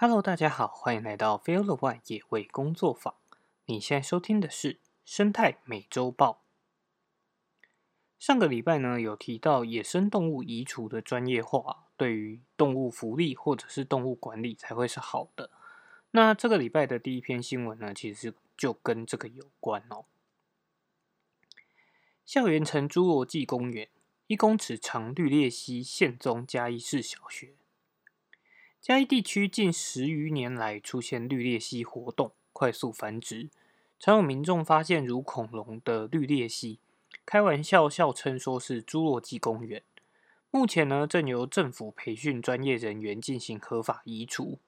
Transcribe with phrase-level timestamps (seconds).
[0.00, 3.16] Hello，大家好，欢迎来到 Feel the One 野味工作坊。
[3.64, 6.44] 你现在收听的是生态美洲豹。
[8.16, 15.50] 上个礼拜呢，有提到野生动物移除的专业化，对于动物福利或者是动物管理才会是好的。
[16.12, 20.04] 那这个礼拜的第一篇新闻呢，其实就跟这个有关哦。
[22.24, 23.88] 校园城侏罗纪公园
[24.28, 27.56] 一公尺长绿鬣蜥现踪嘉义市小学。
[28.80, 33.50] 嘉义地区近十余年来出现绿鬣蜥活动，快速繁殖，
[33.98, 36.78] 常有民众发现如恐龙的绿鬣蜥。
[37.26, 39.82] 开玩笑笑称说是侏罗纪公园。
[40.50, 44.58] 目前呢，正由政府培训专业人员进行合法移除。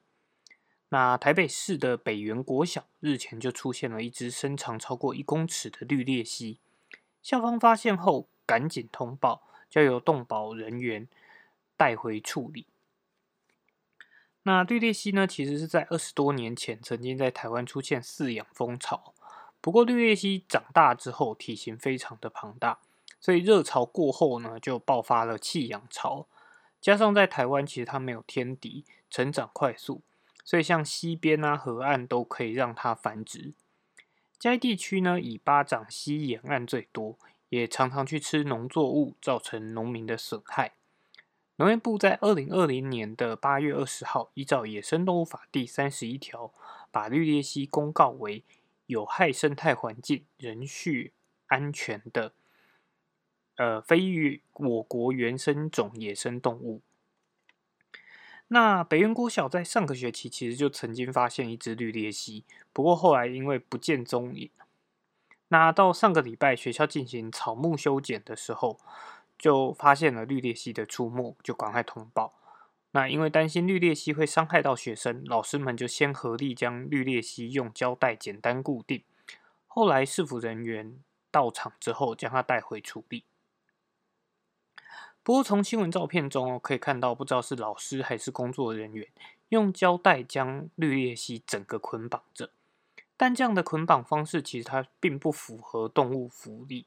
[0.89, 6.59] 那台北市的北园国小日前就出现了一只身长超过一公尺的绿鬣蜥，
[7.23, 11.07] 校方发现后赶紧通报，交由动保人员
[11.77, 12.67] 带回处理。
[14.43, 19.13] 那绿鬣蜥呢，其实是在二十多年前曾经在台湾出现饲养风潮。
[19.61, 22.79] 不过，绿鬣蜥长大之后体型非常的庞大，
[23.19, 26.27] 所以热潮过后呢，就爆发了弃养潮。
[26.79, 30.01] 加上在台湾其实它没有天敌，成长快速，
[30.43, 33.53] 所以像溪边啊、河岸都可以让它繁殖。
[34.39, 40.73] 该地区呢，以巴掌溪沿岸最多，也常常去吃农作物，造成农民的损害。
[41.61, 46.51] 农业部在二零二零年的八月二十号，依照《野生动物法》第三十一条，
[46.89, 48.43] 把绿鬣蜥公告为。
[48.87, 51.13] 有害生态环境、人畜
[51.47, 52.33] 安全的，
[53.57, 56.81] 呃，非于我国原生种野生动物。
[58.47, 64.49] 那北园国小在上个学期其实就曾经发现一只绿鬣蜥，不过后来因为不见踪影，
[65.49, 68.77] 那到上个礼拜学校进行草木修剪的时候，
[69.41, 72.35] 就发现了绿鬣蜥的出没，就赶快通报。
[72.91, 79.03] 那因为担心绿鬣蜥会伤害到学生，老师们就先合力将绿鬣蜥用胶带简单固定。
[79.65, 80.99] 后来市府人员
[81.31, 83.23] 到场之后，将它带回处理。
[85.23, 89.07] 不过从新闻照片中，可以看到不知道是老师还是工作人员
[89.49, 92.51] 用胶带将绿鬣蜥整个捆绑着，
[93.17, 96.85] 但这样的捆绑方式其实它并不符合动物福利。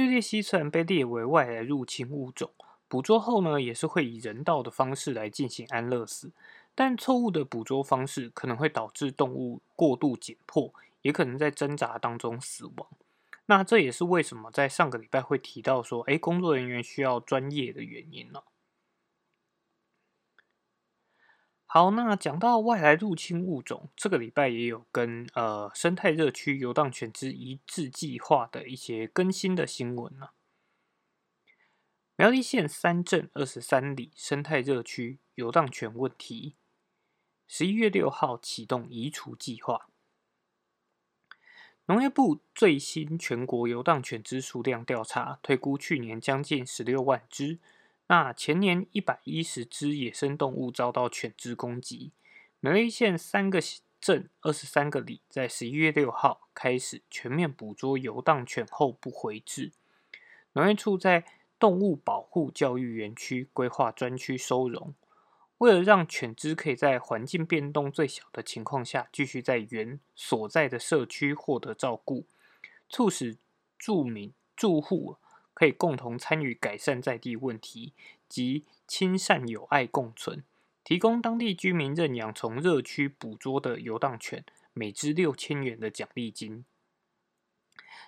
[0.00, 2.50] 绿鬣蜥虽然被列为外来入侵物种。
[2.88, 6.32] 捕捉后呢，也是会以人道的方式来进行安乐死，
[6.74, 10.72] 但错误的捕捉方式可能会导致动物过度紧迫，
[11.02, 12.88] 也可能在挣扎当中死亡。
[13.46, 18.40] 那这也是为什么在上个礼拜会提到说，哎，工作人员需要专业的原因呢？
[21.72, 30.30] 好，那讲到外来入侵物种，这个礼拜也有跟呃生态热区游荡犬只一致计划的一些更新的新闻呢。
[32.16, 36.56] 苗栗县三镇二十三里生态热区游荡犬问题，
[37.46, 39.86] 十一月六号启动移除计划。
[41.86, 47.60] 农业部最新全国游荡犬只数量调查推估，去年将近十六万只，
[48.10, 52.10] 那前年一百一十只野生动物遭到犬只攻击。
[52.58, 53.60] 苗栗县三个
[54.00, 59.70] 镇二十三个里，在十一月六号开始全面捕捉游荡犬后不回置。
[60.54, 61.24] 农业处在
[61.56, 64.92] 动物保护教育园区规划专区收容，
[65.58, 72.26] 为了让犬只可以在环境变动最小的情况下，继续在原所在的社区获得照顾，
[72.88, 73.38] 促使
[73.78, 75.16] 住民住户
[75.60, 77.92] 可以共同参与改善在地问题
[78.30, 80.42] 及亲善友爱共存，
[80.82, 86.64] 提供当地居民认养从热区捕捉的游荡犬每只六千元的奖励金。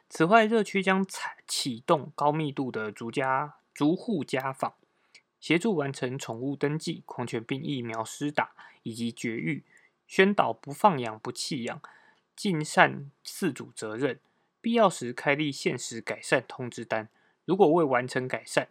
[0.09, 4.73] 此外，热区将采启动高密度的逐家逐户家访，
[5.39, 8.53] 协助完成宠物登记、狂犬病疫苗施打
[8.83, 9.63] 以及绝育，
[10.07, 11.83] 宣导不放养、不弃养，
[12.35, 14.19] 尽善饲主责任。
[14.63, 17.11] 必要时开立限时改善通知单，
[17.45, 18.69] 如果未完成改善，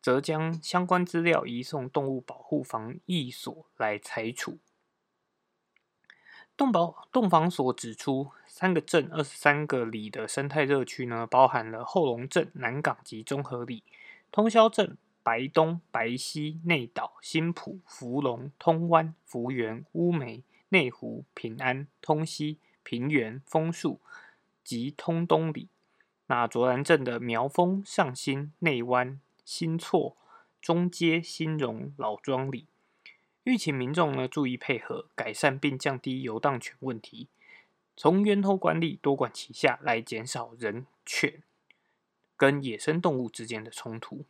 [0.00, 4.58] 则将相关资料移送动物保护防疫所来裁处。
[6.56, 13.82] 动保动防所指出，三个镇二十三个里的生态热区呢，包含了后龙镇、南港及中和里、
[14.30, 24.00] 通霄镇、白东、白溪、内岛、新浦、福隆、通湾、福源、乌梅、内湖、平安、通西、平原、枫树
[24.62, 25.68] 及通东里。
[26.26, 30.16] 那卓兰镇的苗峰、上新、内湾、新厝、
[30.60, 32.66] 中街、新荣、老庄里。
[33.44, 37.28] 欲请民众呢注意配合，改善并降低游荡犬问题，
[37.96, 41.42] 从源头管理多管齐下来减少人犬
[42.36, 44.24] 跟野生动物之间的冲突。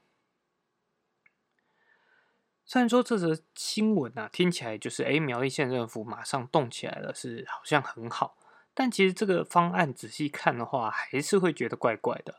[2.64, 8.38] 虽然说这则新闻啊听起来就是哎苗栗县政府马上动起来了，是好像很好，
[8.74, 12.36] 但其实这个方案仔细看的话，还是会觉得怪怪的。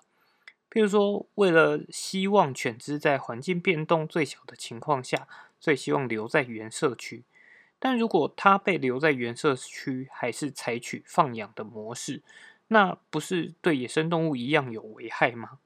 [0.72, 5.28] 譬如说，为了希望犬只在环境变动最小的情况下，
[5.60, 7.24] 所以希望留在原社区。
[7.78, 12.24] 但如果它被留在原社区，还是采取放养的模式，
[12.70, 15.60] 那不是对野生动物一样有危害吗？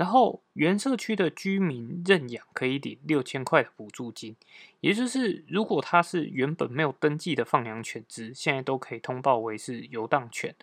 [0.00, 4.34] 然后原社区的居民认养可以领六千块的补助金，
[4.80, 10.56] 也就是如果它是原本没有登记的放养犬只，现在都可以通报为是游荡犬。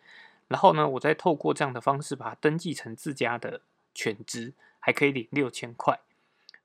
[0.48, 3.62] 然后呢，我再透过这样的方式把它登记成自家的
[3.94, 6.00] 犬只，还可以领六千块。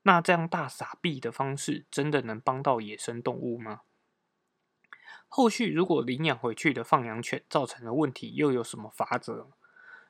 [0.01, 3.81] 那这样大傻币的方式，真的能帮到野生动物吗？
[5.27, 9.51] 后续如果领养回去的放养犬造成的问题，又有什么法则？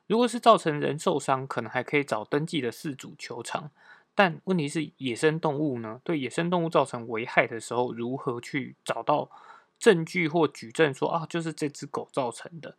[0.06, 3.70] 如果是造成人受伤，可能还可以找登记的饲主求偿。
[4.14, 6.00] 但问题是，野生动物呢？
[6.04, 9.30] 对野生动物造成危害的时候，如何去找到
[9.78, 12.76] 证据或举证说啊，就是这只狗造成的？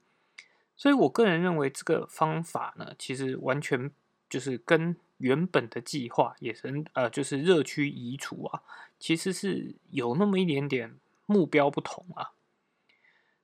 [0.77, 3.91] 所以我个人认为，这个方法呢，其实完全
[4.29, 8.61] 就是跟原本的计划野生呃，就是热区移除啊，
[8.97, 10.95] 其实是有那么一点点
[11.25, 12.31] 目标不同啊。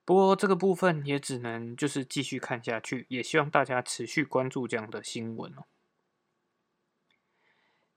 [0.04, 5.66] 不过这个部分也只能就是继续看下去，也希望大家持续关注这样的新闻哦。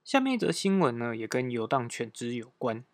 [0.05, 2.85] 下面一则新闻呢，也跟游荡犬只有关。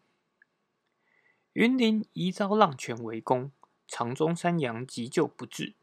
[1.54, 3.50] 云林疑遭浪犬围攻，
[3.88, 5.74] 长中山羊急救不治。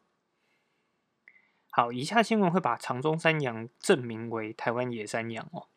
[1.69, 5.67] 好，以下新闻会把长中山羊证明为台湾野山羊哦。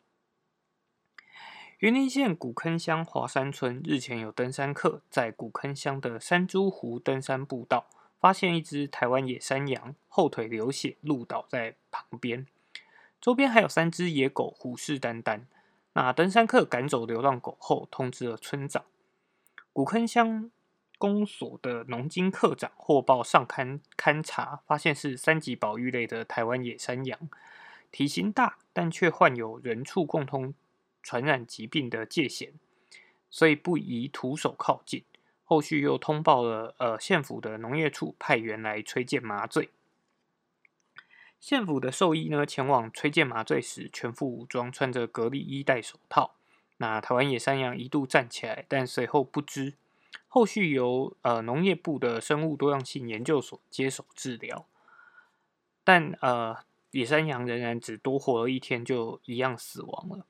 [1.80, 7.86] 云林县古坑乡华山村日前有登山客在古坑乡的山猪湖登山步道
[8.18, 12.46] 发现一只台湾野山羊，后腿流血，鹿倒在旁边，
[13.18, 15.40] 周边还有三只野狗虎视眈眈。
[15.94, 18.84] 那登山客赶走流浪狗后，通知了村长。
[19.72, 20.50] 古坑乡。
[20.98, 27.18] 公所的农经科长获报上勘勘查，发现是三级保育类的台湾野山羊，
[27.90, 30.52] 体型大，但却患有人畜共通
[31.02, 32.52] 传染疾病的界限，
[33.30, 35.04] 所以不宜徒手靠近。
[35.44, 39.70] 后续又通报了呃县府的农业处派员来吹箭麻醉。
[41.40, 46.34] 县府的兽医呢前往吹箭麻醉时，全副武装，穿着隔离衣、戴手套。
[46.76, 49.74] 那台湾野山羊一度站起来，但随后不知。
[50.28, 54.64] 后续由呃农业部的生物多样性研究所接手治疗，
[55.82, 56.58] 但呃
[56.92, 60.26] 野山羊仍然只多活了一天就一样死亡了。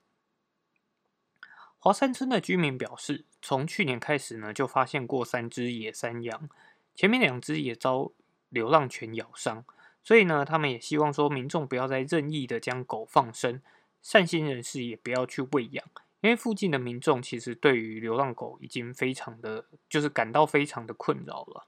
[1.82, 6.48] 华山村的居民表示，从去年开始呢，就发现过三只野山羊，
[6.94, 8.12] 前面两只也遭
[8.50, 9.64] 流浪犬咬伤，
[10.04, 13.62] 所以呢，他们也希望说民众不要再任意的将狗放生，
[14.02, 15.82] 善心人士也不要去喂养。
[16.20, 21.66] 因为附近的民众其实对于流浪狗已经非常的，就是感到非常的困扰了。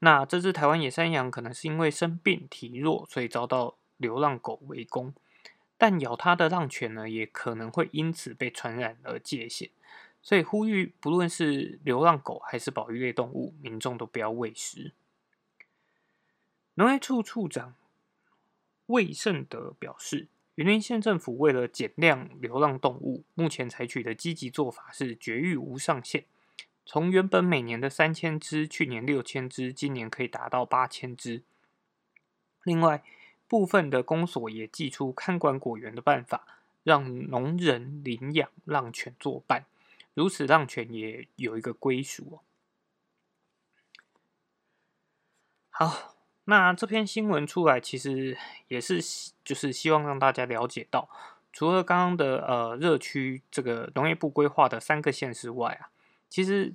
[0.00, 5.14] 那这只台湾野山羊可能是因为生病体弱，所以遭到流浪狗围攻，
[5.86, 9.68] 但咬它的浪犬呢，也可能会因此被传染而界限，
[10.22, 14.92] 所以呼吁不论是流浪狗还是保育类动物，民众都不要喂食。
[16.76, 17.74] 农业处处长
[18.86, 20.28] 魏胜德表示。
[20.54, 26.24] 云林县政府为了减量流浪动物，目前采取的积极做法是绝育无上限，
[26.86, 31.42] 从原本每年的三千只，去年六千只，今年可以达到八千只。
[32.62, 33.02] 另外，
[33.54, 36.44] 部分的公所也寄出看管果园的办法，
[36.82, 39.64] 让农人领养浪犬作伴，
[40.14, 42.40] 如此浪犬也有一个归属。
[45.70, 46.10] 好。
[46.46, 48.36] 那这篇新闻出来，其实
[48.68, 49.00] 也是
[49.42, 51.08] 就是希望让大家了解到，
[51.54, 55.88] 除了刚刚的呃热区这个农业部规划的三个县市外啊，
[56.28, 56.74] 其实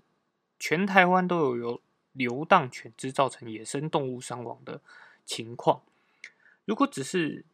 [0.57, 1.81] 全台湾都有有
[2.13, 4.81] 流荡犬只造成野生动物伤亡的
[5.23, 5.83] 情况。
[6.69, 7.45] 如果只是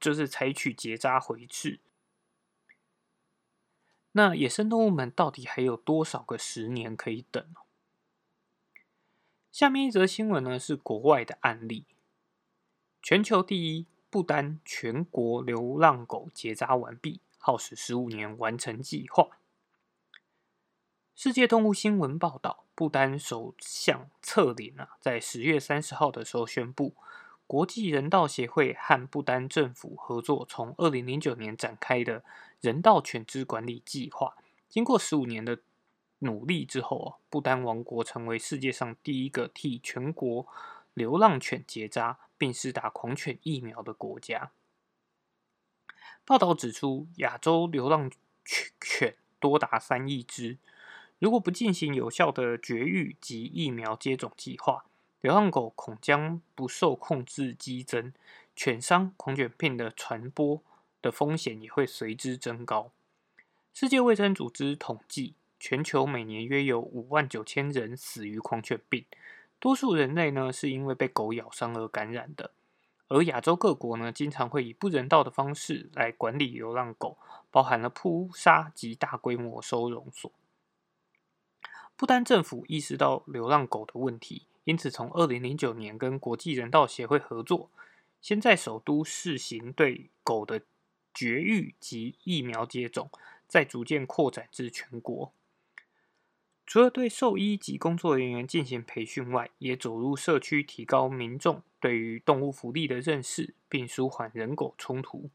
[0.00, 1.78] 就是采取结扎回去，
[4.10, 7.54] 那野生动物们到底还有多少个十年可以等？
[9.52, 11.84] 下面一则新闻呢是国外的案例，
[13.00, 19.38] 全球第一，不丹全国流浪狗结扎完毕，耗时十五年完成计划。
[21.14, 26.96] 世界动物新闻报道，不丹首相策林啊，在十月三十号的时候宣布，
[27.48, 32.22] 国际人道协会和不丹政府合作，从二零零九年展开的
[32.60, 34.36] 人道犬只管理计划，
[34.68, 35.58] 经过十五年的。
[36.20, 40.48] 努力之后不丹王国成为世界上第一个替全国
[40.92, 44.50] 流浪犬结扎并施打狂犬疫苗的国家。
[46.24, 48.10] 报道指出，亚洲流浪
[48.44, 50.58] 犬多达三亿只。
[51.20, 54.86] 如果不进行有效的绝育及疫苗接种计划，
[55.20, 58.12] 流浪狗恐将不受控制激增，
[58.54, 60.62] 犬伤、狂犬病的传播
[61.02, 62.92] 的风险也会随之增高。
[63.74, 69.04] 世界卫生组织统计，全球每年约有五万九千人死于狂犬病，
[69.58, 72.52] 多数人类呢是因为被狗咬伤而感染的。
[73.08, 77.16] 而亚洲各国呢，经常会以不人道的方式来管理流浪狗，
[77.50, 80.30] 包含了扑杀及大规模收容所。
[81.96, 84.42] 不丹政府意识到流浪狗的问题。
[84.68, 87.70] 因此，从二零零九年跟国际人道协会合作，
[88.20, 90.60] 先在首都试行对狗的
[91.14, 93.10] 绝育及疫苗接种，
[93.46, 95.32] 再逐渐扩展至全国。
[96.66, 105.30] 除了对兽医及工作人员进行培训外，也走入社区，提高民众对于动物福利的认识，并舒缓人狗冲突。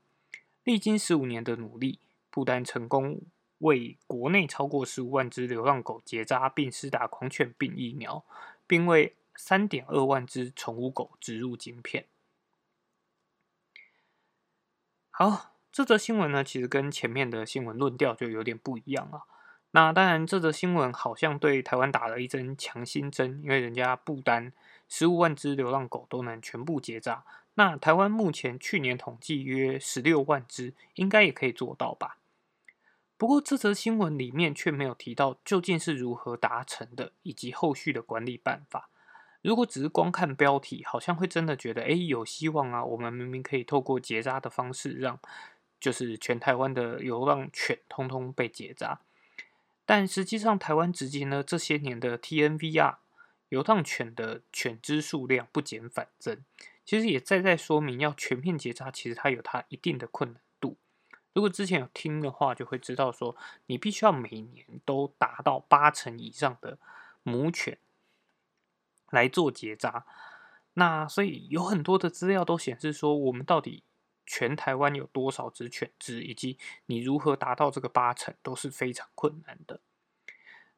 [0.63, 1.97] 历经十五年的努力，
[2.29, 3.19] 不丹成功
[3.57, 8.23] 为国内超过十五万只流浪狗结扎并施打狂犬病疫苗，
[8.67, 12.05] 并为三点二万只宠物狗植入晶片。
[15.09, 19.25] 好，这则新闻呢，其实跟前面的新闻论调就有点不一样了。
[19.71, 24.53] 那当然，这则新闻好像对台湾打了一针强心针，因为人家不单
[24.87, 27.25] 十五万只流浪狗都能全部结扎，
[27.55, 32.17] 那台湾目前去年统计约十六万只，应该也可以做到吧？
[33.17, 38.89] 不过这则新闻里面却没有提到究竟是如何达成的，以及后续的管理办法。
[39.43, 42.83] 如果只是光看标题，好像会真的觉得，哎，有希望啊！
[42.83, 45.19] 我们明明可以透过结扎的方式，让
[45.81, 49.01] 就是全台湾的流浪犬通通被结扎。
[49.85, 52.95] 但实际上，台湾直接呢这些年的 TNVR
[53.49, 56.41] 流浪犬的犬只数量不减反增，
[56.85, 60.77] 其实也在在说明，要全面结扎，其实它有它一定的困难度。
[61.33, 63.35] 如果之前有听的话，就会知道说，
[63.65, 66.77] 你必须要每年都达到八成以上的
[67.23, 67.77] 母犬。
[69.13, 70.05] 来做结扎，
[70.73, 73.83] 那所以有很多的资料都显示说，我们到底
[74.25, 79.79] 全台湾有多少只犬只，以及你如何达到这个八成，都是非常困难的。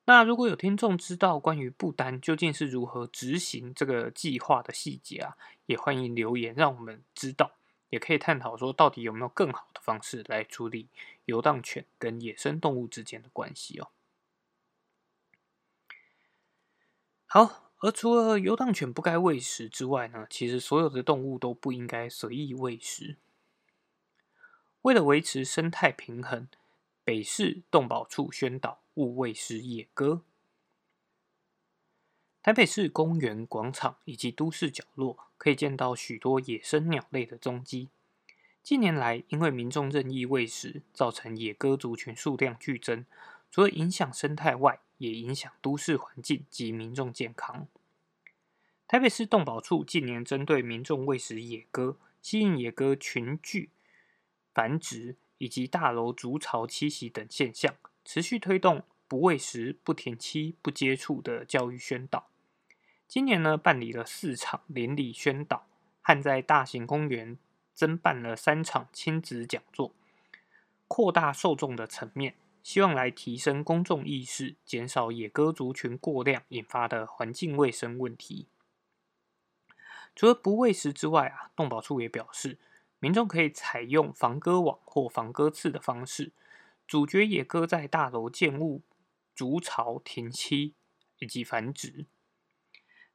[0.03, 7.53] 那如果有听众知道关于不丹究竟是如何执行这个计划的细节啊，也欢迎留言让我们知道，
[7.89, 10.89] 也可以探讨说到底有没有更好的方式来处理
[11.23, 13.87] 游荡犬跟野生动物之间的关系哦。
[17.27, 17.64] 好。
[17.85, 23.17] 而除了游荡犬不该喂食之外呢，其实所有的动物都不应该随意喂食。
[24.81, 26.47] 为了维持生态平衡，
[27.03, 30.23] 北市动保处宣导勿喂食野鸽。
[32.41, 37.89] 台北市公园广场以及都市角落可以见到许多野生鸟类的踪迹。
[38.63, 43.05] 近年来，因为民众任意喂食，造成野鸽族群数量剧增，
[43.51, 47.67] 除了影响生态外，也影响都市环境及民众健康。
[48.87, 53.71] 台北市动保处近年针对民众喂食野鸽、吸引野鸽群聚
[54.53, 57.73] 繁殖以及大楼筑巢栖息等现象，
[58.03, 62.27] 持续推动不喂食、不填栖、不接触的教育宣导。
[63.07, 65.65] 今年呢，办理了四场邻里宣导，
[66.03, 67.39] 和在大型公园
[67.73, 69.95] 增办了三场亲子讲座，
[70.87, 72.35] 扩大受众的层面。
[72.61, 78.47] 希望来提升公众意识，减少野鸽族群过量引发的环境卫生问题。
[80.15, 82.57] 除了不喂食之外啊，动保处也表示，
[82.99, 86.31] 民众可以采用防割网或防割刺的方式，
[86.87, 88.81] 阻绝野鸽在大楼建物
[89.35, 90.73] 筑巢、停栖
[91.19, 92.05] 以及繁殖。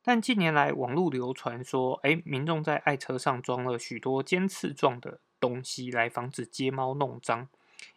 [0.02, 7.49] 但近年来，网络流传说，哎，民众在爱车上装了许多尖刺状的东西，来防止街猫弄脏。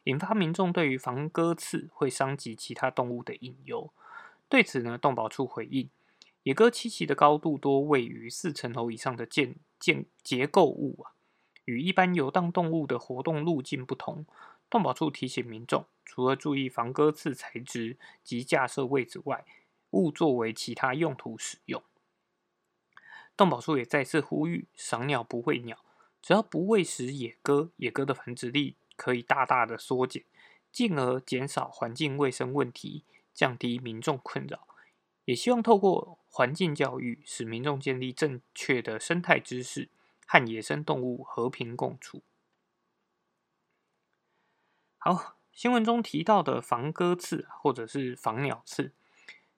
[0.05, 3.91] 引发民众对于防割刺会伤及其他动物的隐忧。
[4.48, 5.89] 对此呢，动保处回应：
[6.43, 11.12] 野鸽栖息的高度多位于四层楼以上的建建结构物啊，
[11.65, 14.25] 与一般游荡动物的活动路径不同。
[14.69, 19.45] 动保处提醒民众，除了注意防鸽刺材质及架设位置外，
[19.91, 21.81] 勿作为其他用途使用。
[23.35, 25.77] 动保处也再次呼吁：赏鸟不喂鸟，
[26.21, 28.75] 只要不喂食野鸽，野鸽的繁殖力。
[28.95, 30.23] 可以大大的缩减，
[30.71, 34.67] 进而减少环境卫生问题，降低民众困扰。
[35.25, 39.89] 也希望透过环境教育，使民众建立正确的生态知识，
[40.25, 42.22] 和野生动物和平共处。
[44.98, 48.94] 好，新闻中提到的防鸽刺或者是防鸟刺，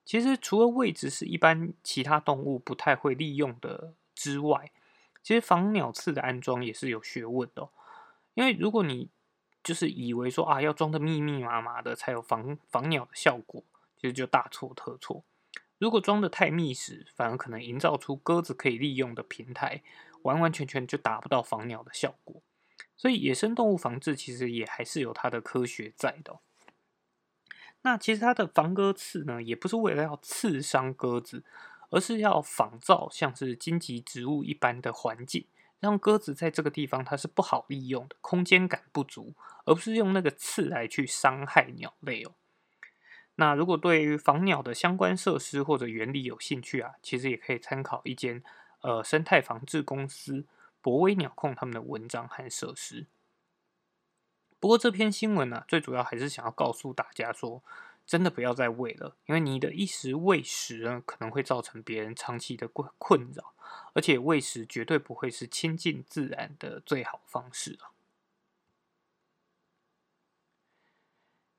[0.03, 4.72] 其实除了位置是一般其他动物不太会利用的之外，
[5.24, 7.69] 其实防鸟刺的安装也是有学问的。
[8.34, 9.10] 因为如果你
[9.63, 13.63] 就是以为说啊，要装的密密麻麻的才有防防鸟的效果，
[13.95, 15.24] 其实就大错特错。
[15.77, 19.84] 如果装的太密实，反而可能营造出鸽子可以利用的平台，
[20.22, 22.41] 完完全全就达不到防鸟的效果。
[22.98, 26.39] 所以，野生动物防治其实也还是有它的科学在的。
[27.82, 31.44] 那其实它的防鸽刺呢，也不是为了要刺伤鸽子，
[31.89, 35.46] 而是要仿造像是荆棘植物一般的环境，
[35.82, 42.34] 让鸽子在这个地方它是不好利用的，空间感不足，而不是用那个刺来去伤害鸟类哦。
[43.35, 48.41] 那如果对于防鸟的相关设施或者原理有兴趣啊，其实也可以参考一间
[48.81, 50.45] 呃生态防治公司
[50.81, 53.07] 博威鸟控他们的文章和设施。
[54.59, 57.61] 不过这篇新闻呢，最主要还是想要告诉大家说，
[58.07, 63.53] 真的不要再喂了，因为你的一时喂食呢，可能会造成别人长期的困困扰，
[63.93, 67.91] 而且喂食绝对不会是亲近自然的最好方式啊。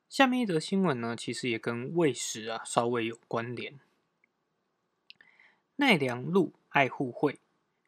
[0.09, 3.77] 下面一则新闻呢，其实也跟喂食啊稍微有关联。
[5.75, 7.39] 奈良鹿爱护会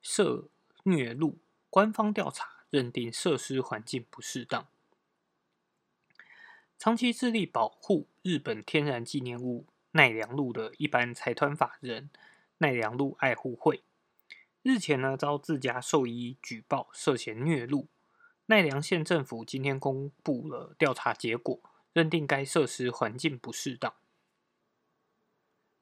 [0.02, 0.50] 涉
[0.84, 1.38] 虐鹿，
[1.70, 4.68] 官方调查认定设施环境不适当。
[6.78, 12.10] 长期致力保护日本天然纪念物奈良鹿的一般财团法人
[12.60, 13.82] 奈良鹿爱护会，
[14.62, 17.88] 日前呢遭自家兽医举报涉嫌虐鹿，
[18.48, 21.62] 奈良县政府今天公布了调查结果。
[21.94, 23.94] 认定该设施环境不适当。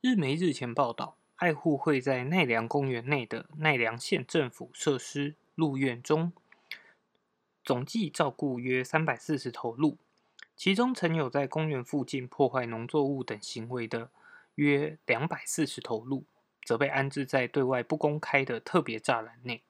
[0.01, 6.31] 日媒日前报道，爱护会在奈良公园内的奈良县政府设施鹿苑中，
[7.63, 9.97] 总计照顾约三百四十头鹿，
[10.55, 14.09] 其中曾有在公园附近破坏农作物等行为的
[14.55, 16.25] 约两百四十头鹿，
[16.63, 19.63] 则被安置在对外不公开的特别栅栏内。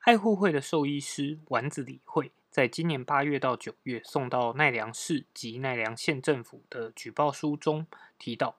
[0.00, 2.32] 爱护会的兽医师丸子理惠。
[2.54, 7.84] 在今年八月到九月送到奈良市及奈良县政府的举报书中
[8.16, 8.58] 提到，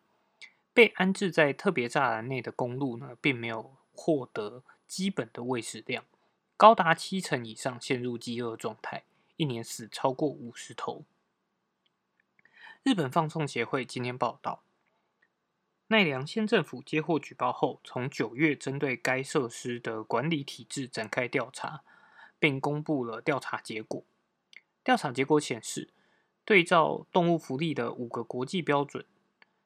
[0.74, 6.04] 被安置在特别栅栏内的公路呢，并没有获得基本的喂食量，
[6.58, 9.06] 高达七成以上陷入饥饿状态，
[9.38, 11.06] 一年死超过五十头。
[12.84, 14.62] 日本放送协会今天报道，
[15.88, 21.84] 奈良县政府接获举报后，从九月针对该设施的管理体制展开调查。
[22.40, 24.04] 并公布了调查结果。
[24.84, 25.90] 调查结果显示，
[26.44, 29.06] 对照动物福利的五个国际标准，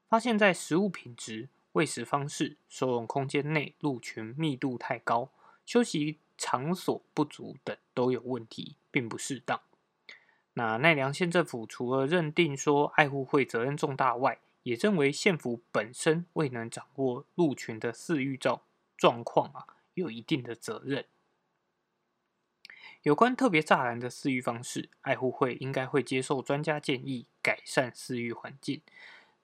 [0.07, 5.29] 发现，在食物品质、喂食方式、收容空间内鹿群密度太高、
[5.65, 9.59] 休息场所不足等都有问题，并不适当。
[10.53, 18.61] 那奈良县政府除了认定说爱护会责任重大外，也认为县府本身未能掌握鹿群的饲育状
[18.97, 21.05] 状况啊，有一定的责任。
[23.03, 28.81] 有关特别栅栏的饲育方式，爱护会应该会接受专家建议，改善饲育环境。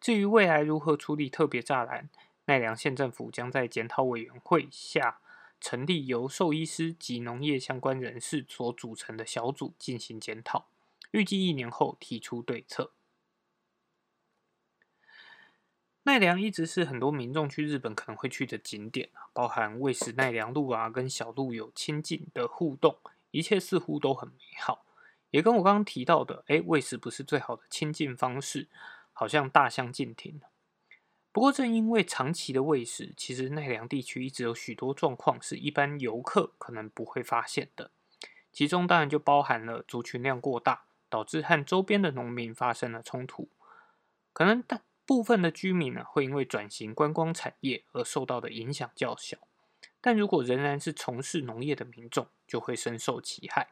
[0.01, 2.09] 至于未来如何处理特别栅栏，
[2.45, 5.19] 奈良县政府将在检讨委员会下
[5.61, 10.67] 成立由兽医师及农业相关人士所组成的小组进行检讨，
[11.11, 12.91] 预计一年后提出对策。
[16.03, 22.99] 奈良一直是很多民众去日本可能会去的景点，包含喂食奈良鹿啊，跟小鹿有亲近的互动。
[23.35, 24.85] 一切似乎都很美好，
[25.29, 28.69] 也跟我刚刚提到的，哎，喂食不是最好的亲近方式，
[29.11, 30.39] 好像大相径庭。
[31.33, 37.91] 不过，正因为长期的喂食，其实奈良地区一直有许多状况是一般游客可能不会发现的，
[38.53, 43.49] 其中当然就包含了族群量过大，导致和周边的农民发生了冲突，
[44.31, 49.37] 可能大部分的居民呢会因为转型观光产业而受到的影响较小。
[49.99, 53.69] 但如果仍然是从事农业的民众，就会深受其害。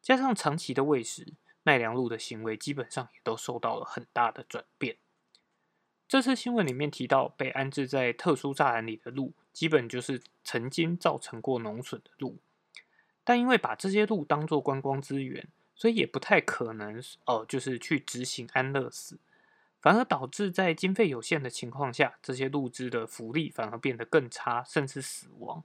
[0.00, 4.96] 加上长期的喂食，奈良鹿的行为基本上也都受到了很大的转变。
[6.06, 12.38] 这次新闻里面提到，被安置在特殊栅栏里的鹿，基本就是曾经造成过农损的鹿。
[13.24, 19.18] 但因为把这些鹿当作观光资源，所以也不太可能，呃，就是去执行安乐死。
[19.82, 25.62] 反而导致在经费有限的情况下，这些鹿只的福利反而变得更差，甚至死亡。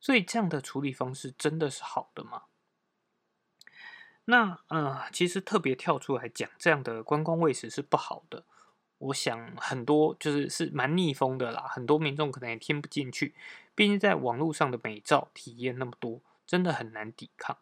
[0.00, 2.42] 所以这样的处理方式真的是好的吗？
[4.26, 8.44] 那呃，其实特别跳出来讲，这样的观光喂食是不好的。
[8.98, 13.34] 我想很多就是是蛮逆风的啦，很多民众可能也听不进去。
[13.74, 17.56] 毕竟在网络上的美照体验那么多，真的很难抵抗。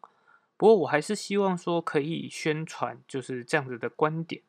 [0.57, 4.43] 不过我还是希望说可以宣传就是这样子的观点。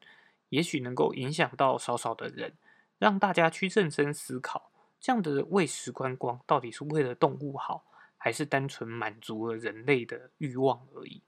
[0.50, 2.54] 也许能够影响到少少的人，
[2.97, 4.71] 让大家去认真思考，
[5.07, 7.85] 这样的喂食观光到底是为了动物好，
[8.17, 11.23] 还是单纯满足了人类的欲望而已？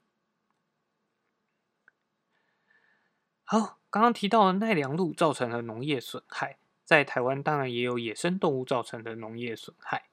[3.42, 10.10] 好，刚刚提到的奈良鹿造成了农业损害，在台湾当然也有野生动物造成的农业损害。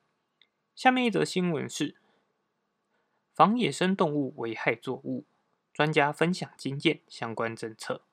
[0.74, 1.98] 下面一则新闻是：
[3.34, 5.26] 防野生动物危害作物，
[5.74, 8.04] 专家分享经验相关政策。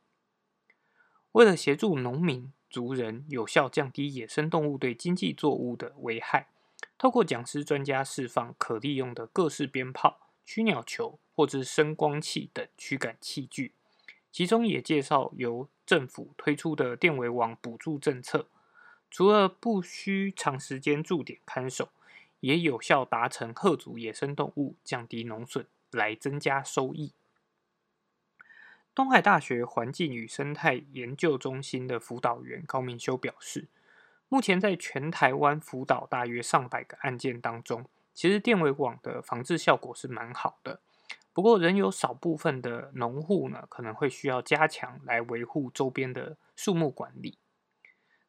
[1.30, 6.48] 为了协助农民族人有效降低野生动物对经济作物的危害，
[6.98, 13.74] 透过讲师专家释放可利用的各式鞭炮、驱鸟球或者声光器等驱赶器具。
[14.32, 18.48] 其中也介绍由政府推出的电围网补助政策，
[19.08, 21.90] 除了不需长时间驻点看守，
[22.40, 27.12] 也有效达成吓阻野生动物、降低农损，来增加收益。
[28.94, 33.66] 东海大学环境与生态研究中心的辅导员高明修表示，
[34.28, 40.80] 目前在全台湾辅导大约上百个案件当中，其实电围网的防治效果是蛮好的。
[41.33, 47.38] 不过，仍有少部分的农户呢，可能会需要加强来维护周边的树木管理。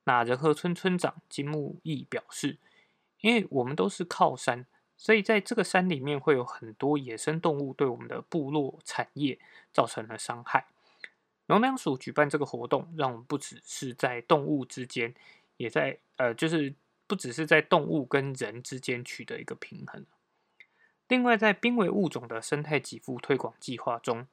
[0.06, 2.58] 那仁和村村长金木义表示，
[3.22, 4.66] 因为我们都是靠山，
[4.98, 9.40] 所以在这个山里面会有很多野生动物，对我们的部落产业
[9.72, 10.68] 造成了伤害。
[11.48, 15.14] 农粮署举办这个活动，让我们不只是在动物之间，
[15.58, 16.74] 也在呃，就是
[17.06, 20.06] 不只是在动物跟人之间取得一个平衡。
[21.08, 24.26] 另外，在濒危物种的生态给付推广计划中，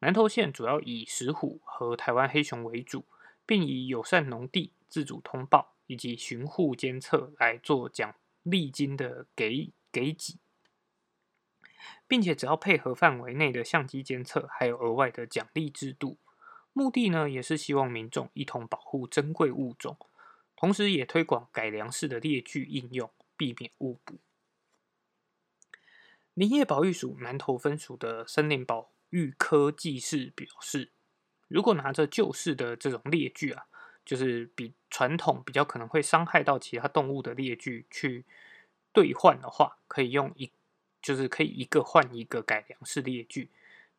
[0.00, 3.06] 南投县主要以石虎和台湾黑熊为主，
[3.46, 10.38] 并以友善农地、自主通报以及巡护监测来做奖励金的给给给，
[12.06, 16.18] 并且只要配合范围内的相机监测，还有额外的奖励制度。
[16.72, 19.98] 目的呢，也是希望民众一同保护珍贵物种，
[20.54, 24.20] 同时也推广改良式的猎具应用，避免误捕。
[26.34, 30.92] 林业保育署南投分署的森林保育科技士表示，
[31.48, 33.66] 如果拿着旧式的这种猎具啊，
[34.04, 38.24] 就是比传统比较可能会伤害到其他动物的猎具去
[38.98, 40.50] 兑换的话，可以用一
[41.00, 43.50] 就是可以一个换一个改良式猎具。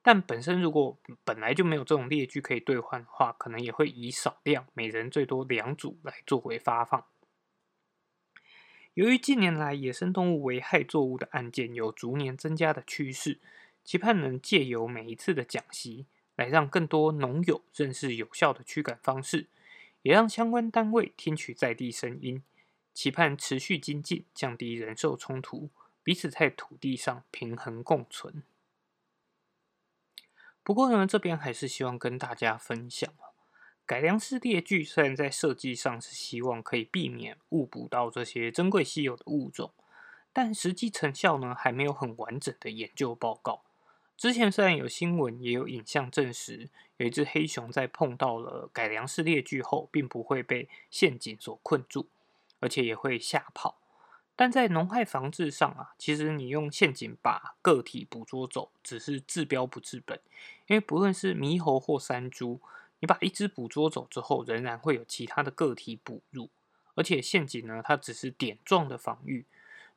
[0.01, 7.05] 但本身如果本来就没有这种猎具可以兑换的话，可能也会以少量每人最多两组来作为发放。
[8.93, 13.39] 由于近年来野生动物危害作物的案件有逐年增加的趋势，
[13.83, 19.47] 期盼能借由每一次的讲习，来让更多农友认识有效的驱赶方式，
[20.01, 22.41] 也让相关单位听取在地声音，
[22.99, 25.69] 期盼持续精进，降低人兽冲突，
[26.03, 28.43] 彼此在土地上平衡共存。
[30.63, 33.09] 不过呢，这边还是希望跟大家分享。
[33.85, 39.71] 改良式猎具虽然在设计上是希望可以避免误捕到这些珍贵稀有的物种，
[40.33, 43.63] 但实际成效呢还没有很完整的研究报告。
[44.17, 52.09] 之前虽然有新闻也有影像证实，有一只黑熊在碰到了改良式猎具后，并不会被陷阱所困住，
[52.59, 53.79] 而且也会吓跑。
[54.35, 60.21] 但在农害防治上啊，其实你用陷阱把个体捕捉走，只是治标不治本，
[60.67, 62.61] 因为不论是猕猴或山猪。
[63.01, 66.49] 你把一只捕捉走之后，仍然会有其他的个体捕入，
[66.95, 69.45] 而且陷阱呢，它只是点状的防御。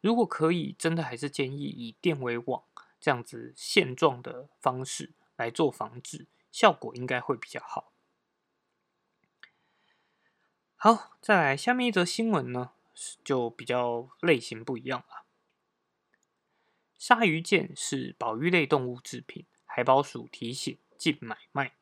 [0.01, 2.63] 如果可以，真的还是建议以电围网
[3.01, 7.92] 这样子线状的方式来做防治，效果应该会比较好。
[10.85, 12.73] 好，再来下面一则新闻呢，
[13.23, 15.25] 就比较类型不一样了。
[16.99, 21.75] 鲨鱼剑是保育类动物制品，海保署提醒禁买卖。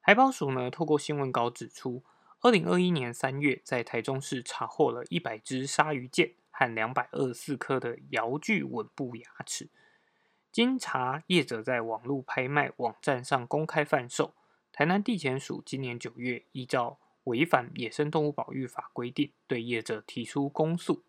[0.00, 2.04] 海保署呢，透过新闻稿指出，
[2.42, 9.68] 二零二一年三月，在台中市查获了一百只鲨鱼剑和两百二十四颗的摇具吻部牙齿。
[10.52, 14.36] 经查，业者在网络拍卖网站上公开贩售。
[14.70, 21.04] 台南地检署今年九月，依照违反野生动物保育法规定，对业者提出公诉。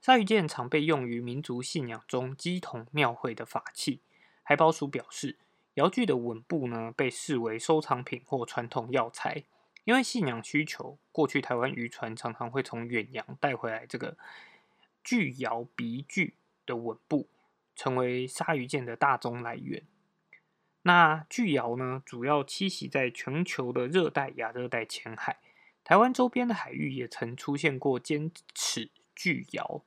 [0.00, 4.00] 鲨鱼剑常被用于民族信仰中鸡同庙会的法器。
[4.42, 5.38] 海宝署表示。
[5.74, 9.42] 窑具的稳部呢，被视为收藏品或传统药材，
[9.82, 14.16] 因为信仰需求，过去台湾渔船常常会从远洋带回来这个
[15.02, 17.26] 巨窑鼻具的稳部，
[17.74, 19.82] 成为鲨鱼剑的大宗来源。
[20.86, 25.38] 那巨鳐呢，主要栖息在全球的热带、亚热带浅海，
[25.82, 29.82] 台湾周边的海域也曾出现过尖齿巨鳐。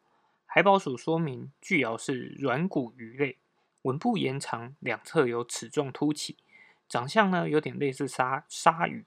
[0.47, 3.37] 海保署说明，巨鳐是软骨鱼类。
[3.83, 6.35] 吻部延长，两侧有齿状凸起，
[6.89, 9.05] 长相呢有点类似鲨鲨鱼，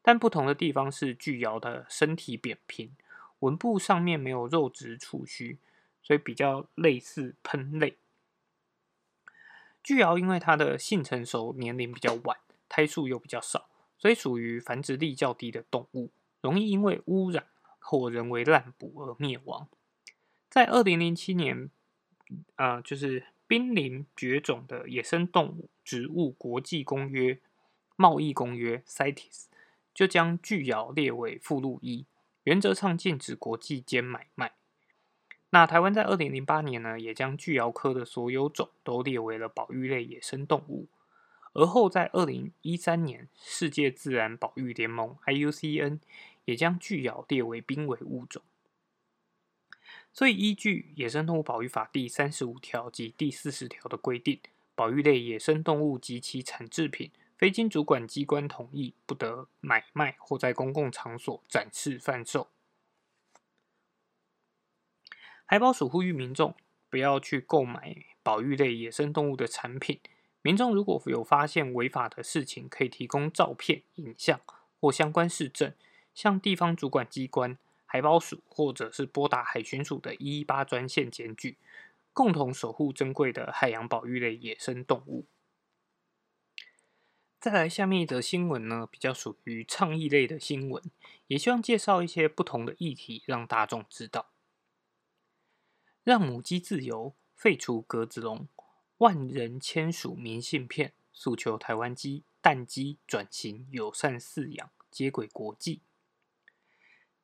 [0.00, 2.94] 但不同的地方是巨鳐的身体扁平，
[3.40, 5.58] 吻部上面没有肉质触须，
[6.04, 7.96] 所以比较类似喷类。
[9.82, 13.68] 巨瑶因为它的性成熟年龄比较晚，胎数又比较少，
[13.98, 17.46] 所以属于繁殖力较低的动物，容易因为污染
[17.80, 19.68] 或人为滥捕而灭亡。
[20.48, 21.70] 在二零零七年，
[22.56, 27.40] 呃，就是濒临绝种的野生动物植物国际公约
[27.96, 29.46] 贸易公约 （CITES）
[29.92, 32.06] 就将巨瑶列为附录一，
[32.44, 34.54] 原则上禁止国际间买卖。
[35.54, 40.88] 那台湾在二零零八年呢，也将巨瑶科的所有种都列为了保育类野生动物。
[41.52, 45.98] 而后在二零一三年，世界自然保育联盟 （IUCN）
[46.46, 48.42] 也将巨瑶列为濒危物种。
[50.10, 54.40] 所以，依据《野生动物保育法》第三十五条及第四十条的规定，
[54.74, 62.48] 保育类野生动物及其产制品，非经主管机关同意，不得买卖或在公共场所展示贩售。
[65.46, 66.54] 海保署呼吁民众
[66.88, 70.00] 不要去购买保育类野生动物的产品。
[70.40, 74.40] 民众如果有发现违法的事情，可以提供照片、影像
[74.80, 75.72] 或相关事证，
[76.14, 77.56] 向地方主管机关。
[77.84, 81.58] 海保署或者是拨打海巡署的一一八专线检举，
[82.14, 85.26] 共同守护珍贵的海洋保育类野生动物。
[87.38, 90.82] 再来，下面一则新闻呢，比较属于倡议类的新闻，
[91.26, 94.31] 也希望介绍一些不同的议题，让大众知道。
[96.04, 98.48] 让母鸡自由，废除格子笼，
[98.98, 105.80] 万人签署明信片，诉求台湾鸡蛋鸡转型友善饲养，接轨国际。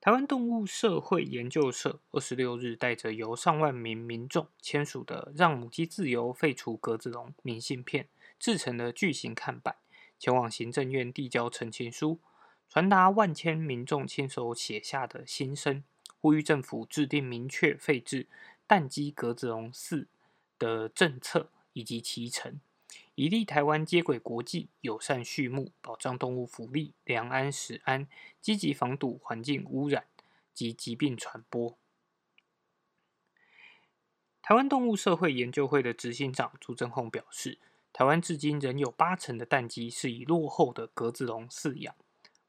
[0.01, 9.75] 台湾动物社会研究社二十六日带着由上万名民众签署的“让母鸡自由，废除格子笼”明信片制成的巨型看板，
[10.21, 12.21] 前往行政院递交陈情书，
[12.69, 15.83] 传达万千民众亲手写下的心声，
[16.21, 18.29] 呼吁政府制定明确废置
[18.69, 20.07] 蛋鸡格子笼四
[20.59, 22.61] 的政策以及其成。
[23.15, 28.07] 以利台湾接轨国际，友善畜牧，保障动物福利，良安食安，
[28.41, 30.05] 积极防堵环境污染
[30.55, 31.77] 及疾病传播。
[34.41, 37.59] 台湾动物社会研究会的执行长朱正宏表示，
[37.93, 41.95] 台湾至今仍有八成的蛋鸡是以落后的格子笼饲养，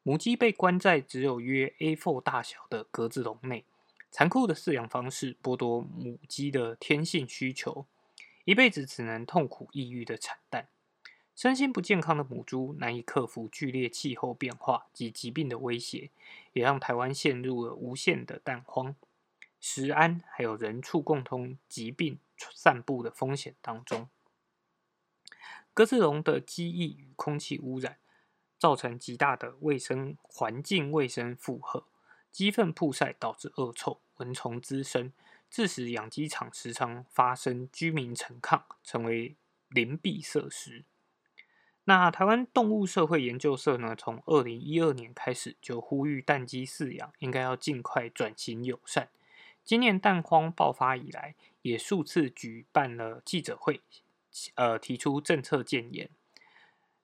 [0.03, 3.65] 母鸡被关在只有约 A4 大小的格子笼内，
[4.11, 7.85] 残酷的饲养方式剥夺母鸡的天性需求。
[8.45, 10.67] 一辈子只能痛苦抑郁的产蛋，
[11.35, 16.09] 身心不健康的母猪难以克服剧烈气候变化及疾病的威胁，
[16.53, 18.95] 也让台湾陷入了无限的蛋荒、
[19.59, 22.17] 食安还有人畜共通疾病
[22.55, 24.09] 散布的风险当中。
[25.75, 27.99] 鸽子笼的鸡翼与空气污染，
[28.57, 31.85] 造成极大的卫生环境卫生负荷，
[32.31, 35.11] 鸡粪曝晒导致恶臭、蚊虫滋生。
[35.51, 39.35] 致使养鸡场时常发生居民陈抗，成为
[39.69, 40.85] 邻避设施。
[41.85, 49.09] 那台湾动物社会研究社呢，从二零一二年开始就呼吁蛋鸡饲养应该要尽快转型友善。
[49.65, 53.81] 今年蛋荒爆发以来，也数次举办了记者会，
[54.53, 56.11] 呃，提出政策建言。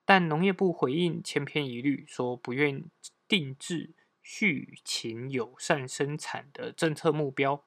[0.04, 2.84] 但农业部回应千篇一律，说不愿
[3.26, 3.90] 定制
[4.28, 7.62] 畜禽友善生产的政策目标。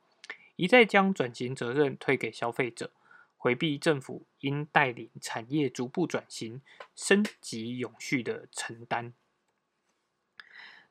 [0.57, 2.91] 一再将转型责任推给消费者，
[3.37, 6.61] 回避政府应带领产业逐步转型、
[6.93, 9.13] 升级永续的承担。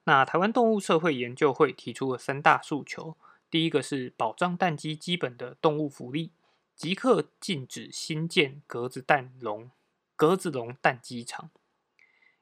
[0.04, 3.18] 那台湾动物社会研究会提出了三大诉求：
[3.50, 6.30] 第一个是保障蛋鸡基本的动物福利，
[6.74, 9.70] 即刻禁止新建格子蛋笼、
[10.16, 11.50] 格子笼蛋鸡场，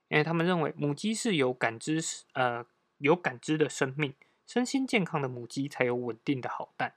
[0.07, 2.01] 因为他们认为母鸡是有感知、
[2.35, 2.65] 呃
[2.99, 4.15] 有感知的生命，
[4.47, 6.95] 身心健康的母鸡才有稳定的好蛋。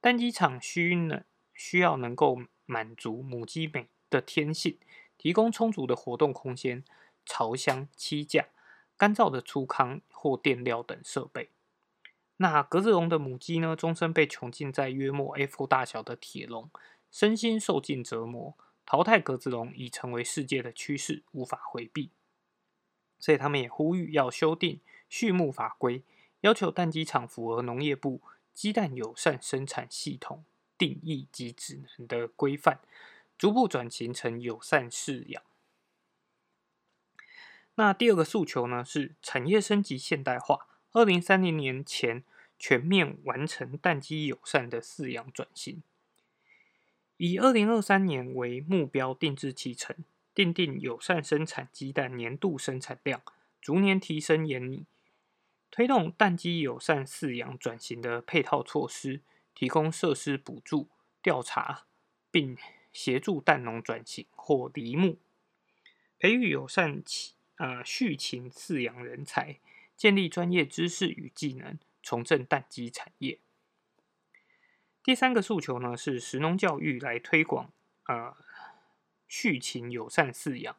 [0.00, 4.78] 蛋鸡场需能需要能够满足母鸡美的天性，
[5.16, 6.84] 提供充足的活动空间、
[7.24, 8.48] 巢箱、栖架、
[8.96, 11.50] 干燥的粗糠或垫料等设备。
[12.38, 16.70] 那格子笼的母鸡呢，终身被囚禁在约莫 A4 大小的铁笼，
[17.10, 18.56] 身心受尽折磨。
[18.84, 22.10] 淘汰格子笼已成为世界的趋势，无法回避。
[23.18, 26.02] 所以他们也呼吁要修订畜牧法规，
[26.40, 28.20] 要求蛋鸡场符合农业部。
[28.54, 30.42] 鸡蛋友善生产系统
[30.78, 32.80] 定义及指南的规范，
[33.36, 35.42] 逐步转型成友善饲养。
[37.74, 42.24] 那第二个诉求呢，是产业升级现代化，二零三零年前
[42.58, 45.82] 全面完成蛋鸡友善的饲养转型，
[47.18, 49.94] 以二零二三年为目标定制期程，
[50.34, 53.20] 奠定友善生产鸡蛋年度生产量，
[53.60, 54.86] 逐年提升研拟。
[55.70, 59.20] 推动蛋鸡友善饲养转型的配套措施，
[59.54, 60.88] 提供设施补助、
[61.20, 61.86] 调查，
[62.30, 62.56] 并
[62.92, 65.18] 协助蛋农转型或离牧，
[66.18, 67.02] 培育友善
[67.56, 69.58] 呃畜禽饲养人才，
[69.96, 73.38] 建立专业知识与技能，重振蛋鸡产业。
[75.02, 77.70] 第三个诉求呢是食农教育来推广
[78.06, 78.34] 呃
[79.28, 80.74] 畜禽友善饲养，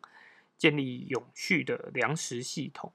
[0.58, 2.94] 建立永续的粮食系统。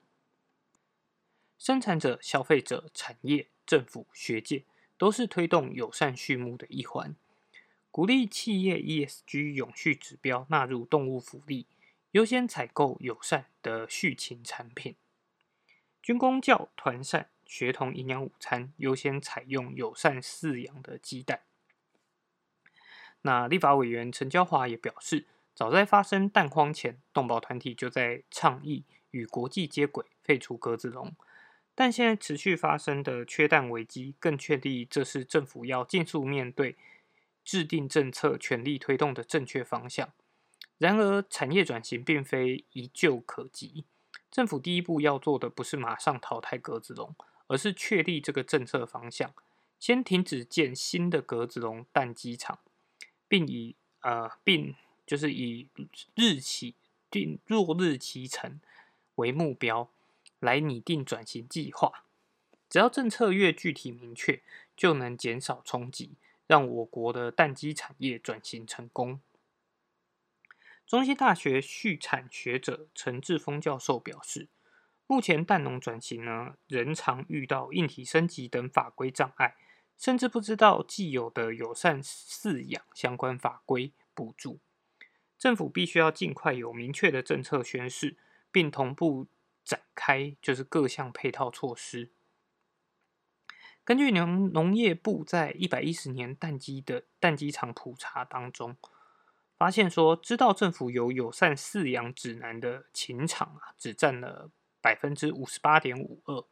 [1.62, 4.64] 生产者、消费者、产业、政府、学界
[4.98, 7.14] 都是推动友善畜牧的一环。
[7.92, 11.68] 鼓励企业 ESG 永续指标纳入动物福利，
[12.10, 14.96] 优先采购友善的畜禽产品。
[16.02, 21.42] 军工教团膳学童营养午餐优先采用友善饲养的鸡蛋。
[23.20, 31.14] 那立法委员陈娇华也表示，早在发生蛋荒前，动保团体就在倡议与国际接轨，废除鸽子笼。
[31.74, 36.76] 但现在持续发生的缺蛋危机，更确立这是政府要尽速面对。
[37.44, 40.12] 制定政策、全力推动的正确方向。
[40.78, 43.84] 然而，产业转型并非一蹴可及。
[44.30, 47.16] 政府第一步要做的不是马上淘汰格子笼，
[47.48, 49.34] 而是确立这个政策方向，
[49.80, 52.60] 先停止建新的格子笼蛋鸡场，
[53.26, 55.68] 并以呃，并就是以
[56.14, 56.76] 日期
[57.10, 58.60] 定落日期成
[59.16, 59.90] 为目标
[60.42, 62.04] 来拟定转型计划。
[62.68, 64.42] 只要政策越具体明确，
[64.76, 66.16] 就能减少冲击。
[66.48, 69.20] 让我国的蛋鸡产业转型成功。
[70.86, 74.48] 中西大学畜产学者陈志峰教授表示，
[75.06, 79.56] 目前蛋农转型呢，仍常遇到硬体升级等法规障碍，
[79.96, 84.58] 甚至不知道既有的友善饲养相关法规补助。
[85.38, 88.18] 政府必须要尽快有明确的政策宣示，
[88.50, 89.26] 并同步
[89.64, 92.10] 展开就是各项配套措施。
[93.84, 98.76] 根据农农业部在一百一十年蛋鸡的蛋鸡场普查当中，
[99.56, 106.44] 发现说，知道政府有友善饲养指南的禽场啊，只占了百分之五十八点五二，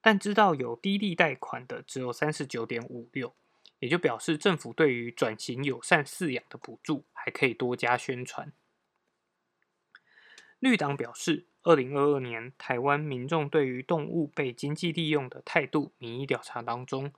[0.00, 3.34] 但知道有低利贷款的只有三十九点五六，
[3.80, 8.52] 也就表示政府对于转型友善饲养的补助还可以多加宣传。
[10.58, 11.46] 绿党表示。
[11.64, 17.10] 二零二二年，台湾民众对于动物被经济利用的态度民意调查当中，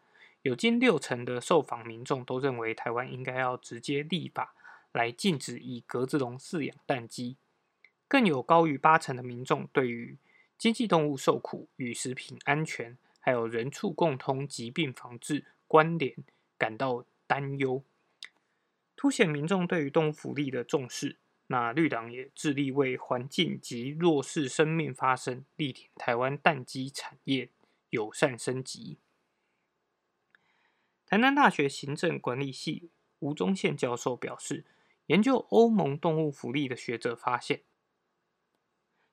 [0.43, 4.55] 有近六成的受访民众都认为台湾应该要直接立法
[4.93, 7.37] 来禁止以格子笼饲养蛋鸡，
[8.07, 10.17] 更有高于八成的民众对于
[10.57, 16.15] 经济动物受苦与食品安全还有人畜共通疾病防治关联
[16.57, 17.83] 感到担忧，
[18.95, 21.17] 凸显民众对于动物福利的重视。
[21.49, 27.51] 那绿党也致力为环境及弱势生命发声，力挺台湾蛋鸡产业
[27.91, 28.99] 友善升级。
[31.07, 34.65] 台南大学行政管理系吴宗宪教授表示，
[35.07, 37.63] 研究欧盟动物福利的学者发现，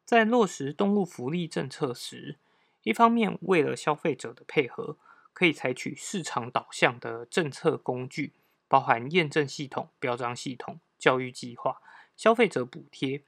[0.04, 2.39] 在落实动物福利政策时，
[2.82, 4.98] 一方面为了消费者的配合，
[5.34, 8.34] 可以采取市场导向的政策工具，
[8.67, 11.80] 包含验证系统、标章系统、教育计划。
[12.15, 13.23] 消费者补贴、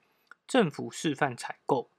[0.48, 1.90] 政府示范采购。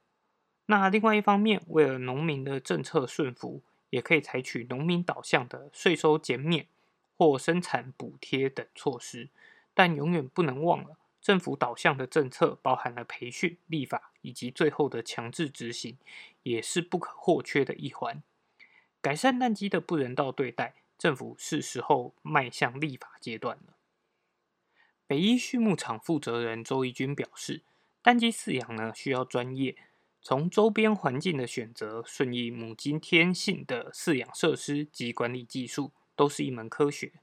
[0.67, 6.67] 那另外一方面，为了农民的政策顺服，也可以采取农民导向的税收减免
[7.17, 9.29] 或生产补贴等措施。
[9.73, 15.97] 但永远不能忘了，政府导向的政策包含了培训、立法以及最后的强制执行，
[16.43, 18.21] 也是不可或缺的一环。
[19.01, 23.76] 改善蛋鸡的不人道对待，政府是时候迈向立法阶段了。
[25.07, 27.61] 北一畜牧场负责人周义军表示，
[28.01, 29.77] 单鸡饲养呢需要专业，
[30.21, 37.13] 从周边环境的选择、顺应母鸡天性的饲养设施及管理技术，都是一门科学。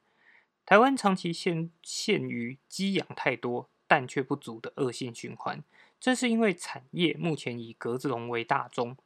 [0.65, 5.63] 台湾长期陷陷于鸡养太多、蛋却不足的恶性循环，
[6.01, 8.97] 这是因为产业目前以格子笼为大宗，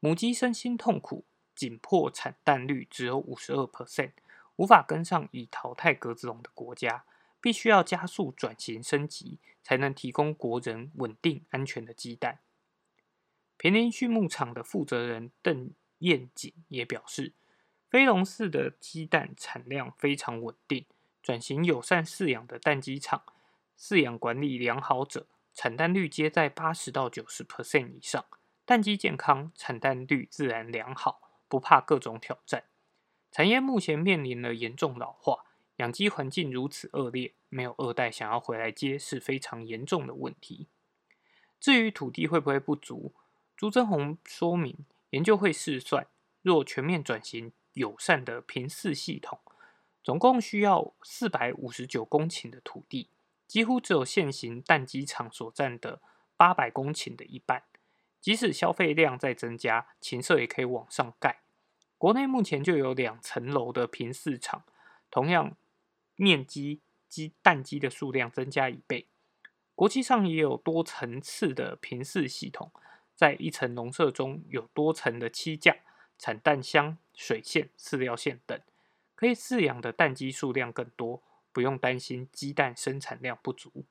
[0.00, 4.10] 母鸡身心痛苦，紧迫产蛋率只有五十二 percent，
[4.56, 7.04] 无法跟上已淘汰格子笼的国家。
[7.40, 12.40] 必须要加速转型升级，才能提供国人稳定安全的鸡蛋。
[13.56, 17.34] 平林畜牧场的负责人邓燕锦也表示，
[17.90, 20.86] 飞龙寺的鸡蛋产量非常稳定，
[21.22, 23.22] 转型友善饲养的蛋鸡场，
[23.78, 28.24] 饲养管理良好者，产蛋率皆在八十到九十 percent 以上，
[28.64, 32.64] 蛋鸡健康，产蛋率自然良好，不怕各种挑战。
[33.30, 35.44] 产业目前面临了严重老化。
[35.80, 40.66] 养鸡环境如此恶劣，没有二代想要回来接是非常严重的问题。
[41.58, 43.14] 至于土地会不会不足，
[43.56, 46.06] 朱增宏说明，研究会试算，
[46.42, 49.38] 若全面转型友善的平饲系统，
[50.04, 53.08] 总共需要四百五十九公顷的土地，
[53.46, 56.02] 几乎只有现行蛋鸡场所占的
[56.36, 57.62] 八百公顷的一半。
[58.20, 61.40] 即使消费量在增加，禽舍也可以往上盖。
[61.96, 64.64] 国内目前就有两层楼的平饲场，
[65.10, 65.56] 同样
[66.20, 69.06] 面积鸡蛋鸡的数量增加一倍。
[69.74, 72.70] 国际上也有多层次的平饲系统，
[73.16, 75.78] 在一层笼舍中有多层的栖架、
[76.18, 78.60] 产蛋箱、水线、饲料线等，
[79.14, 83.86] 可以饲养的蛋鸡数量更多，不用担心鸡蛋生产量不足。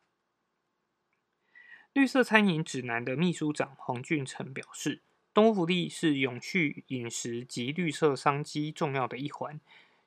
[1.91, 5.01] 绿色餐饮指南的秘书长黄俊成表示，
[5.34, 9.59] 东福利是永续饮食及绿色商机重要的一环。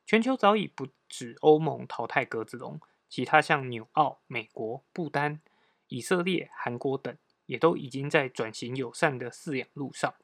[0.04, 5.40] 全球早已不止欧盟淘汰鸽子笼，其他像纽澳、美国、不丹。
[5.88, 10.14] 以色列、韩国等也都已经在转型友善的饲养路上。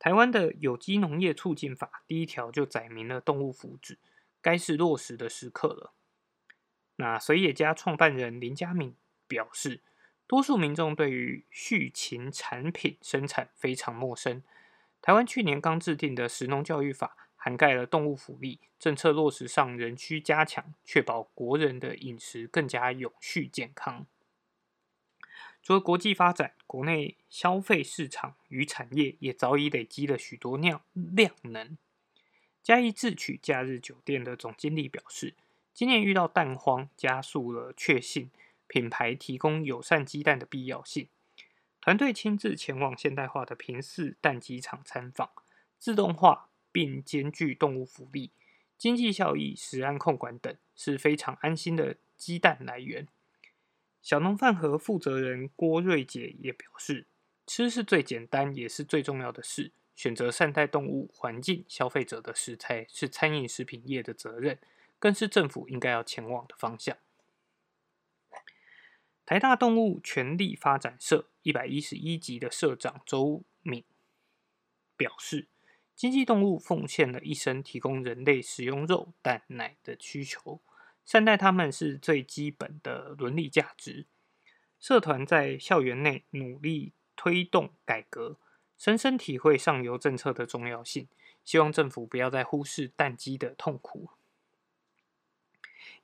[0.00, 3.98] 台湾的有机农业促进法第一条就载明了动物福祉，
[4.42, 5.92] 该是落实的时刻了。
[6.96, 9.80] 那水野家创办人林家敏表示，
[10.26, 14.42] 多数民众对于畜禽产品生产非常陌生。
[15.00, 24.06] 台湾去年刚制定的食农教育法，涵盖了动物福利政策落实上仍需加强，确保国人的饮食更加永续健康。
[25.62, 31.76] 除了国际发展，国内消费市场与产业也早已累积了许多量量能。
[32.62, 35.34] 嘉义智取假日酒店的总经理表示，
[35.74, 38.30] 今年遇到蛋荒，加速了确信
[38.66, 41.08] 品牌提供友善鸡蛋的必要性。
[41.82, 45.28] 团队亲自前往现代化的平饲蛋鸡场参访，
[45.78, 48.32] 自动化并兼具动物福利、
[48.76, 53.06] 经济效益、食安控管等，是非常安心的鸡蛋来源。
[54.02, 57.06] 小农饭盒负责人郭瑞杰也表示，
[57.46, 59.70] 吃是最简单也是最重要的事。
[59.94, 64.58] 选择善待动物、环境、消费者的食材是餐饮食品业的责任，
[64.98, 66.98] 更是政府应该要前往的方向。
[69.24, 73.84] 台大动物权利发展社一百一十一级的社长周敏
[74.96, 75.46] 表示，
[75.94, 80.60] 经济动物奉献了一生，提供人类食用肉、蛋、奶的需求。
[81.04, 84.06] 善待他们是最基本的伦理价值。
[84.80, 88.38] 社团在校园内努力推动改革，
[88.76, 91.06] 深深体会上游政策的重要性。
[91.44, 94.08] 希望政府不要再忽视蛋鸡的痛苦。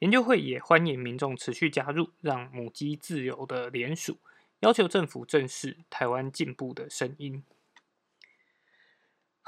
[0.00, 4.18] 研究会也欢迎民众持续加入，让母鸡自由的联署，
[4.60, 7.42] 要求政府正视台湾进步的声音。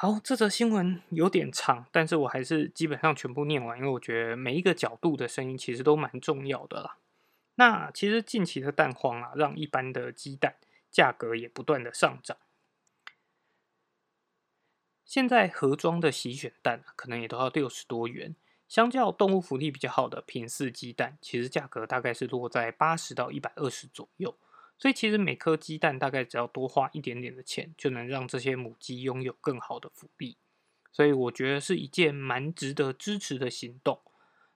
[0.02, 6.96] 好，这则新闻有点长，但是我还是基本上全部念完，因为我觉得每一个角度的声音其实都蛮重要的啦。
[7.54, 10.56] 那其实近期的蛋荒啊，让一般的鸡蛋
[10.90, 12.36] 价格也不断的上涨。
[15.04, 18.34] 现在盒装的洗选蛋可能也都要六十多元，
[18.66, 24.34] 相较动物福利比较好的平饲鸡蛋，其实价格大概是落在八十到一百二十左右。
[24.82, 30.36] 所以其实每颗鸡蛋大概只要多花一点点的钱，就能让这些母鸡拥有更好的福利。
[30.90, 34.00] 所以我觉得是一件蛮值得支持的行动。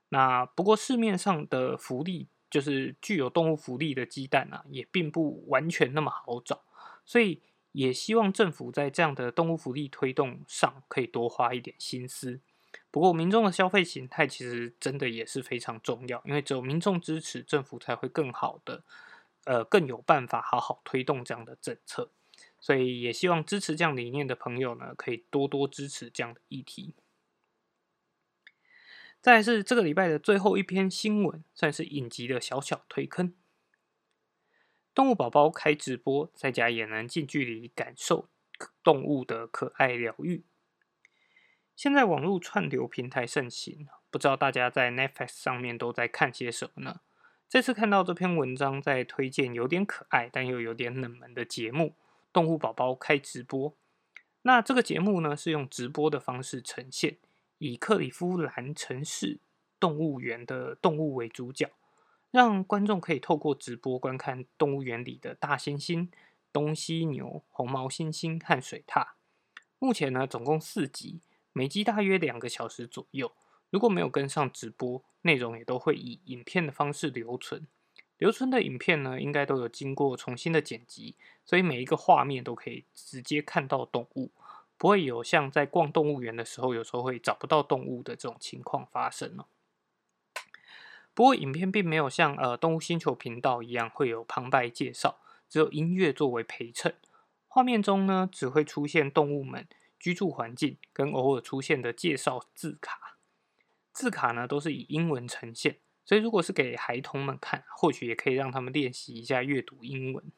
[0.08, 6.64] 那不过市面上的福利，就是具有动物福利的鸡蛋啊，也并不完全那么好找。
[7.04, 12.40] 所以也希望政府在这样的动物福利推动上，可以多花一点心思。
[12.90, 18.82] 不过民众的消费形态其实真的也是非常重要，因为只有民众支持，政府才会更好的。
[19.46, 22.10] 呃，更有办法好好推动这样的政策，
[22.60, 26.94] 所以也希望支持这样理念的朋友呢，可以多多支持这样的议题。
[29.20, 33.34] 再是这个礼拜的最后一篇新闻，算是影集的小小推坑。
[34.94, 38.28] 动物宝宝开直播，在家也能近距离感受
[38.82, 40.44] 动物的可爱疗愈。
[41.74, 47.00] 现在网络串流平台盛行，不知道大家在 Netflix 上面都在看些什么呢？
[47.48, 51.84] 这次看到这篇文章，在推荐有点可爱但又有点冷门的节目
[52.32, 53.70] 《动物宝宝开直播》。
[54.42, 57.18] 那这个节目呢，是用直播的方式呈现，
[57.58, 59.38] 以克里夫兰城市
[59.78, 61.70] 动物园的动物为主角，
[62.32, 66.08] 让观众可以透过直播观看动物园里的大猩猩、
[66.52, 69.06] 东犀牛、红毛猩猩和水獭。
[69.78, 71.20] 目前呢，总共四集，
[71.52, 73.30] 每集大约两个小时左右。
[73.70, 77.66] 如果没有跟上直播，内容也都会以影片的方式留存。
[78.18, 84.30] 留存的影片呢，应该都有经过重新的剪辑，所以每一个画面都可以直接看到动物，
[84.78, 89.46] 不会有像在逛动物园的时候，有时候会找不到动物的这种情况发生了。
[91.12, 96.94] 不过，影片并没有像呃动物星球频道一样会有旁白介绍，只有音乐作为陪衬。
[97.48, 99.66] 画面中呢，只会出现动物们
[99.98, 103.05] 居住环境跟偶尔出现的介绍字卡。
[103.96, 110.30] 字卡呢都是以英文呈现，所以如果是给孩童们看，或许也可以让他们练习一下阅读英文。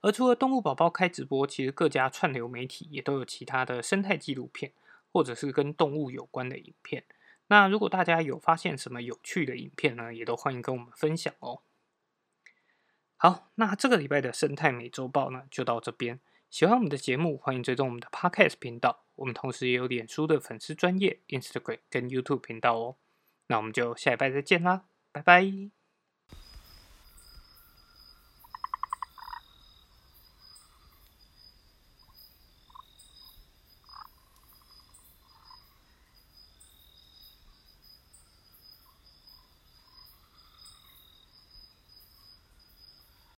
[0.00, 4.72] 而除了动物宝宝开直播，其实各家串流媒体也都有其他的生态纪录片，
[5.12, 7.04] 或者是跟动物有关的影片。
[7.48, 11.60] 那如果大家有发现什么有趣的影片呢，也都欢迎跟我们分享哦。
[13.18, 16.18] 好，那这个礼拜的生态美洲报呢，就到这边。
[16.48, 19.01] 喜欢我们的节目，欢迎追踪我们的 Podcast 频道。
[19.16, 22.96] 我们同时也有脸书的粉丝专业、Instagram 跟 YouTube 频道哦。
[23.48, 25.81] 那我们就下一拜再见啦，拜拜。